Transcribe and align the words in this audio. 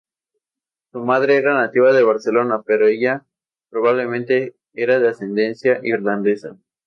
Su 0.91 1.01
madre 1.05 1.35
era 1.35 1.53
nativa 1.53 1.93
de 1.93 2.01
Barcelona 2.01 2.63
pero 2.65 2.87
ella 2.87 3.23
probablemente 3.69 4.55
era 4.73 4.97
de 4.97 5.07
ascendencia 5.09 5.79
irlandesa. 5.83 6.57